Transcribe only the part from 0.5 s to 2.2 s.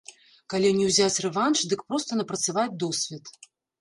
Калі не ўзяць рэванш, дык проста